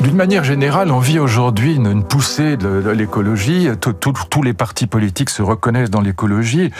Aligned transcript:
D'une 0.00 0.16
manière 0.16 0.44
générale, 0.44 0.90
on 0.90 0.98
vit 0.98 1.18
aujourd'hui 1.18 1.76
une, 1.76 2.04
poussée 2.04 2.56
de, 2.56 2.90
l'écologie. 2.90 3.68
Tous 3.80 4.42
les 4.42 4.52
partis 4.52 4.86
politiques 4.86 5.30
se 5.30 5.40
reconnaissent 5.40 5.90
dans 5.90 6.00
l'écologie. 6.00 6.72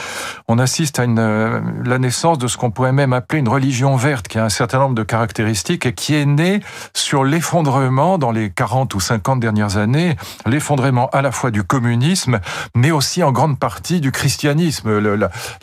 On 0.47 0.59
assiste 0.59 0.99
à 0.99 1.03
euh, 1.03 1.61
la 1.85 1.97
naissance 1.97 2.37
de 2.37 2.47
ce 2.47 2.57
qu'on 2.57 2.71
pourrait 2.71 2.91
même 2.91 3.13
appeler 3.13 3.39
une 3.39 3.47
religion 3.47 3.95
verte, 3.95 4.27
qui 4.27 4.37
a 4.37 4.43
un 4.43 4.49
certain 4.49 4.79
nombre 4.79 4.95
de 4.95 5.03
caractéristiques 5.03 5.85
et 5.85 5.93
qui 5.93 6.13
est 6.13 6.25
née 6.25 6.59
sur 6.93 7.23
l'effondrement 7.23 8.17
dans 8.17 8.31
les 8.31 8.51
40 8.51 8.93
ou 8.93 8.99
50 8.99 9.39
dernières 9.39 9.77
années, 9.77 10.17
l'effondrement 10.45 11.09
à 11.11 11.21
la 11.21 11.31
fois 11.31 11.51
du 11.51 11.63
communisme, 11.63 12.39
mais 12.75 12.91
aussi 12.91 13.23
en 13.23 13.31
grande 13.31 13.57
partie 13.57 14.01
du 14.01 14.11
christianisme. 14.11 14.91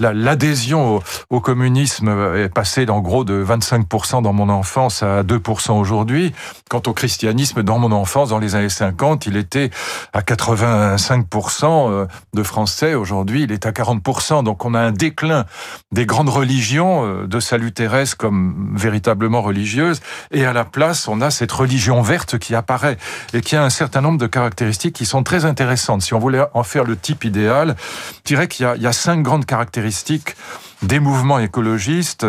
L'adhésion 0.01 0.97
au, 0.97 1.03
au, 1.31 1.41
communisme 1.41 2.09
est 2.37 2.49
passée 2.49 2.89
en 2.89 3.01
gros 3.01 3.25
de 3.25 3.45
25% 3.45 4.23
dans 4.23 4.33
mon 4.33 4.49
enfance 4.49 5.03
à 5.03 5.23
2% 5.23 5.73
aujourd'hui. 5.73 6.33
Quant 6.69 6.83
au 6.87 6.93
christianisme, 6.93 7.42
dans 7.57 7.79
mon 7.79 7.93
enfance, 7.93 8.31
dans 8.31 8.39
les 8.39 8.55
années 8.55 8.69
50, 8.69 9.27
il 9.27 9.37
était 9.37 9.71
à 10.13 10.21
85% 10.21 11.91
euh, 11.91 12.07
de 12.35 12.43
Français. 12.43 12.95
Aujourd'hui, 12.95 13.43
il 13.43 13.53
est 13.53 13.67
à 13.67 13.71
40%. 13.71 14.45
Donc 14.45 14.65
on 14.65 14.75
a 14.75 14.81
un 14.81 14.93
déclin 14.93 15.45
des 15.91 16.07
grandes 16.07 16.29
religions 16.29 17.05
euh, 17.05 17.27
de 17.27 17.41
salut 17.41 17.73
terrestre 17.73 18.17
comme 18.17 18.75
véritablement 18.77 19.43
religieuses. 19.43 20.01
Et 20.31 20.45
à 20.45 20.53
la 20.53 20.65
place, 20.65 21.09
on 21.09 21.21
a 21.21 21.31
cette 21.31 21.53
religion 21.53 22.03
verte 22.03 22.39
qui 22.39 22.55
apparaît 22.55 22.97
et 23.33 23.41
qui 23.41 23.57
a 23.57 23.65
un 23.65 23.71
certain 23.71 24.01
nombre 24.01 24.19
de 24.19 24.27
caractéristiques 24.27 24.95
qui 24.95 25.07
sont 25.07 25.23
très 25.23 25.45
intéressantes. 25.45 26.03
Si 26.03 26.15
on 26.15 26.19
voulait 26.19 26.45
en 26.55 26.63
faire 26.63 26.85
le 26.85 26.97
type 26.97 27.25
idéal, 27.25 27.77
je 28.17 28.23
dirais 28.25 28.49
qu'il 28.49 28.67
y 28.79 28.87
a 28.87 28.93
cinq 28.93 29.23
grandes 29.23 29.47
caractéristiques 29.47 30.37
des 30.83 31.01
mouvements 31.01 31.39
écologistes 31.39 32.27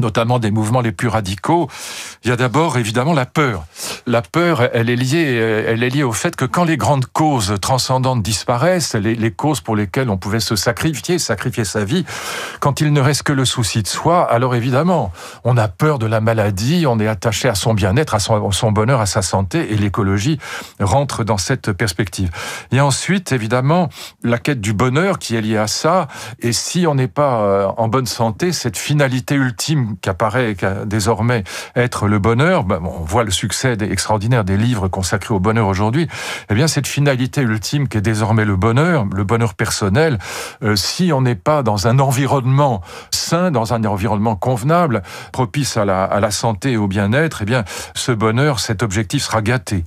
notamment 0.00 0.38
des 0.38 0.50
mouvements 0.50 0.80
les 0.80 0.92
plus 0.92 1.08
radicaux, 1.08 1.68
il 2.24 2.30
y 2.30 2.32
a 2.32 2.36
d'abord 2.36 2.78
évidemment 2.78 3.12
la 3.12 3.26
peur. 3.26 3.64
La 4.06 4.22
peur, 4.22 4.62
elle 4.72 4.90
est 4.90 4.96
liée, 4.96 5.64
elle 5.66 5.82
est 5.82 5.90
liée 5.90 6.02
au 6.02 6.12
fait 6.12 6.36
que 6.36 6.44
quand 6.44 6.64
les 6.64 6.76
grandes 6.76 7.06
causes 7.06 7.54
transcendantes 7.60 8.22
disparaissent, 8.22 8.94
les, 8.94 9.14
les 9.14 9.30
causes 9.30 9.60
pour 9.60 9.76
lesquelles 9.76 10.10
on 10.10 10.16
pouvait 10.16 10.40
se 10.40 10.56
sacrifier, 10.56 11.18
sacrifier 11.18 11.64
sa 11.64 11.84
vie, 11.84 12.04
quand 12.60 12.80
il 12.80 12.92
ne 12.92 13.00
reste 13.00 13.22
que 13.22 13.32
le 13.32 13.44
souci 13.44 13.82
de 13.82 13.88
soi, 13.88 14.22
alors 14.30 14.54
évidemment, 14.54 15.12
on 15.44 15.56
a 15.56 15.68
peur 15.68 15.98
de 15.98 16.06
la 16.06 16.20
maladie, 16.20 16.84
on 16.86 16.98
est 16.98 17.06
attaché 17.06 17.48
à 17.48 17.54
son 17.54 17.74
bien-être, 17.74 18.14
à 18.14 18.18
son, 18.18 18.50
son 18.52 18.72
bonheur, 18.72 19.00
à 19.00 19.06
sa 19.06 19.22
santé, 19.22 19.72
et 19.72 19.76
l'écologie 19.76 20.38
rentre 20.80 21.24
dans 21.24 21.38
cette 21.38 21.72
perspective. 21.72 22.30
Et 22.70 22.80
ensuite, 22.80 23.32
évidemment, 23.32 23.88
la 24.22 24.38
quête 24.38 24.60
du 24.60 24.72
bonheur 24.72 25.18
qui 25.18 25.36
est 25.36 25.40
liée 25.40 25.58
à 25.58 25.66
ça, 25.66 26.08
et 26.40 26.52
si 26.52 26.86
on 26.86 26.94
n'est 26.94 27.08
pas 27.08 27.40
euh, 27.40 27.66
en 27.76 27.88
bonne 27.88 28.06
santé, 28.06 28.52
cette 28.52 28.78
finalité 28.78 29.34
ultime 29.34 29.81
qu'apparaît 30.00 30.56
désormais 30.86 31.44
être 31.76 32.06
le 32.06 32.18
bonheur, 32.18 32.64
ben, 32.64 32.80
on 32.82 33.04
voit 33.04 33.24
le 33.24 33.30
succès 33.30 33.76
extraordinaire 33.80 34.44
des 34.44 34.56
livres 34.56 34.88
consacrés 34.88 35.34
au 35.34 35.40
bonheur 35.40 35.66
aujourd'hui, 35.66 36.08
eh 36.50 36.54
bien 36.54 36.68
cette 36.68 36.86
finalité 36.86 37.42
ultime 37.42 37.88
qui 37.88 37.98
est 37.98 38.02
désormais 38.02 38.44
le 38.44 38.56
bonheur, 38.56 39.06
le 39.12 39.24
bonheur 39.24 39.54
personnel, 39.54 40.18
euh, 40.62 40.76
si 40.76 41.12
on 41.12 41.22
n'est 41.22 41.34
pas 41.34 41.62
dans 41.62 41.86
un 41.86 41.98
environnement 41.98 42.82
sain, 43.10 43.50
dans 43.50 43.74
un 43.74 43.84
environnement 43.84 44.36
convenable, 44.36 45.02
propice 45.32 45.76
à 45.76 45.84
la, 45.84 46.30
santé 46.30 46.72
et 46.72 46.76
au 46.76 46.86
bien-être, 46.86 47.42
eh 47.42 47.44
bien 47.44 47.64
ce 47.94 48.12
bonheur, 48.12 48.60
cet 48.60 48.82
objectif 48.82 49.24
sera 49.24 49.42
gâté. 49.42 49.84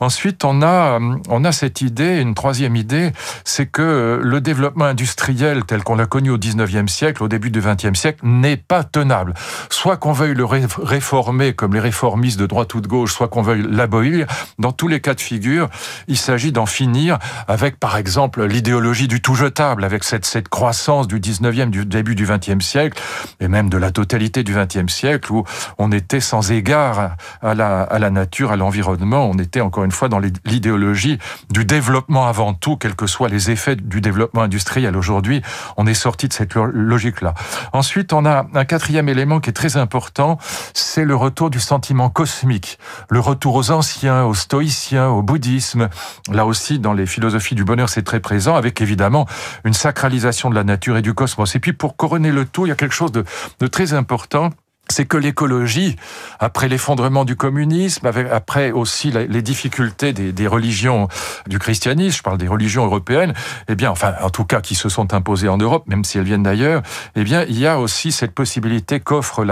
Ensuite, 0.00 0.44
on 0.44 0.62
a, 0.62 0.98
on 1.28 1.44
a 1.44 1.52
cette 1.52 1.80
idée, 1.80 2.20
une 2.20 2.34
troisième 2.34 2.76
idée, 2.76 3.12
c'est 3.44 3.66
que 3.66 4.20
le 4.22 4.40
développement 4.40 4.84
industriel 4.84 5.64
tel 5.64 5.82
qu'on 5.82 5.96
l'a 5.96 6.06
connu 6.06 6.30
au 6.30 6.38
19e 6.38 6.88
siècle, 6.88 7.22
au 7.22 7.28
début 7.28 7.50
du 7.50 7.60
20e 7.60 7.94
siècle, 7.94 8.20
n'est 8.22 8.56
pas 8.56 8.84
tenable 8.84 9.34
soit 9.70 9.96
qu'on 9.96 10.12
veuille 10.12 10.34
le 10.34 10.44
réformer 10.44 11.52
comme 11.52 11.74
les 11.74 11.80
réformistes 11.80 12.38
de 12.38 12.46
droite 12.46 12.74
ou 12.74 12.80
de 12.80 12.88
gauche, 12.88 13.12
soit 13.12 13.28
qu'on 13.28 13.42
veuille 13.42 13.66
l'abolir, 13.68 14.26
dans 14.58 14.72
tous 14.72 14.88
les 14.88 15.00
cas 15.00 15.14
de 15.14 15.20
figure, 15.20 15.68
il 16.06 16.16
s'agit 16.16 16.52
d'en 16.52 16.66
finir 16.66 17.18
avec, 17.46 17.78
par 17.78 17.96
exemple, 17.96 18.44
l'idéologie 18.44 19.08
du 19.08 19.20
tout 19.20 19.34
jetable, 19.34 19.84
avec 19.84 20.04
cette, 20.04 20.24
cette 20.24 20.48
croissance 20.48 21.06
du 21.06 21.20
19e, 21.20 21.70
du 21.70 21.84
début 21.84 22.14
du 22.14 22.26
20e 22.26 22.60
siècle, 22.60 23.00
et 23.40 23.48
même 23.48 23.68
de 23.68 23.76
la 23.76 23.90
totalité 23.90 24.42
du 24.42 24.54
20e 24.54 24.88
siècle, 24.88 25.32
où 25.32 25.44
on 25.78 25.92
était 25.92 26.20
sans 26.20 26.50
égard 26.50 27.16
à 27.42 27.54
la, 27.54 27.82
à 27.82 27.98
la 27.98 28.10
nature, 28.10 28.50
à 28.50 28.56
l'environnement, 28.56 29.28
on 29.28 29.38
était 29.38 29.60
encore 29.60 29.84
une 29.84 29.92
fois 29.92 30.08
dans 30.08 30.20
l'idéologie 30.44 31.18
du 31.50 31.64
développement 31.64 32.26
avant 32.26 32.54
tout, 32.54 32.76
quels 32.76 32.96
que 32.96 33.06
soient 33.06 33.28
les 33.28 33.50
effets 33.50 33.76
du 33.76 34.00
développement 34.00 34.42
industriel. 34.42 34.96
Aujourd'hui, 34.96 35.42
on 35.76 35.86
est 35.86 35.94
sorti 35.94 36.28
de 36.28 36.32
cette 36.32 36.54
logique-là. 36.54 37.34
Ensuite, 37.72 38.12
on 38.12 38.24
a 38.24 38.46
un 38.54 38.64
quatrième 38.64 39.08
élément 39.08 39.27
qui 39.40 39.50
est 39.50 39.52
très 39.52 39.76
important, 39.76 40.38
c'est 40.74 41.04
le 41.04 41.14
retour 41.14 41.50
du 41.50 41.60
sentiment 41.60 42.08
cosmique, 42.10 42.78
le 43.10 43.20
retour 43.20 43.54
aux 43.54 43.70
anciens, 43.70 44.24
aux 44.24 44.34
stoïciens, 44.34 45.08
au 45.08 45.22
bouddhisme. 45.22 45.88
Là 46.32 46.46
aussi, 46.46 46.78
dans 46.78 46.94
les 46.94 47.06
philosophies 47.06 47.54
du 47.54 47.64
bonheur, 47.64 47.88
c'est 47.88 48.02
très 48.02 48.20
présent, 48.20 48.56
avec 48.56 48.80
évidemment 48.80 49.26
une 49.64 49.74
sacralisation 49.74 50.50
de 50.50 50.54
la 50.54 50.64
nature 50.64 50.96
et 50.96 51.02
du 51.02 51.14
cosmos. 51.14 51.54
Et 51.54 51.60
puis, 51.60 51.72
pour 51.72 51.96
couronner 51.96 52.32
le 52.32 52.44
tout, 52.44 52.66
il 52.66 52.70
y 52.70 52.72
a 52.72 52.76
quelque 52.76 52.94
chose 52.94 53.12
de, 53.12 53.24
très 53.66 53.92
important 53.92 54.50
c'est 54.90 55.06
que 55.06 55.16
l'écologie, 55.16 55.96
après 56.38 56.68
l'effondrement 56.68 57.24
du 57.24 57.36
communisme, 57.36 58.10
après 58.30 58.70
aussi 58.70 59.10
les 59.10 59.42
difficultés 59.42 60.12
des, 60.12 60.46
religions 60.46 61.08
du 61.46 61.58
christianisme, 61.58 62.18
je 62.18 62.22
parle 62.22 62.38
des 62.38 62.48
religions 62.48 62.84
européennes, 62.84 63.34
eh 63.68 63.74
bien, 63.74 63.90
enfin, 63.90 64.14
en 64.22 64.30
tout 64.30 64.44
cas, 64.44 64.60
qui 64.60 64.74
se 64.74 64.88
sont 64.88 65.12
imposées 65.14 65.48
en 65.48 65.58
Europe, 65.58 65.84
même 65.86 66.04
si 66.04 66.18
elles 66.18 66.24
viennent 66.24 66.42
d'ailleurs, 66.42 66.82
eh 67.16 67.24
bien, 67.24 67.44
il 67.48 67.58
y 67.58 67.66
a 67.66 67.78
aussi 67.78 68.12
cette 68.12 68.32
possibilité 68.32 69.00
qu'offre 69.00 69.44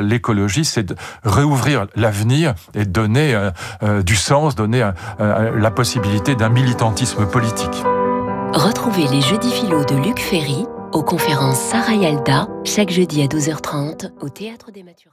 l'écologie, 0.00 0.64
c'est 0.64 0.84
de 0.84 0.96
réouvrir 1.24 1.86
l'avenir 1.96 2.54
et 2.74 2.84
donner 2.84 3.34
euh, 3.34 3.50
euh, 3.82 4.02
du 4.02 4.16
sens, 4.16 4.54
donner 4.54 4.88
euh, 5.20 5.58
la 5.58 5.70
possibilité 5.70 6.34
d'un 6.34 6.48
militantisme 6.48 7.26
politique. 7.26 7.84
Retrouvez 8.52 9.06
les 9.08 9.22
Jeudis 9.22 9.50
philo 9.50 9.84
de 9.84 9.94
Luc 9.96 10.20
Ferry 10.20 10.66
aux 10.92 11.02
conférences 11.02 11.58
Sarah 11.58 11.94
Yalda, 11.94 12.48
chaque 12.64 12.90
jeudi 12.90 13.22
à 13.22 13.26
12h30 13.26 14.10
au 14.20 14.28
Théâtre 14.28 14.70
des 14.70 14.82
Mathurins. 14.82 15.12